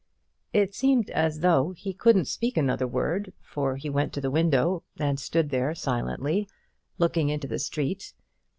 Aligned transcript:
It 0.51 0.73
seemed 0.73 1.11
as 1.11 1.41
though 1.41 1.73
he 1.73 1.93
couldn't 1.93 2.25
speak 2.25 2.57
another 2.57 2.87
word, 2.87 3.33
for 3.39 3.75
he 3.75 3.87
went 3.87 4.13
to 4.13 4.19
the 4.19 4.31
window 4.31 4.81
and 4.97 5.19
stood 5.19 5.51
there 5.51 5.75
silently, 5.75 6.47
looking 6.97 7.29
into 7.29 7.47
the 7.47 7.59
street. 7.59 8.11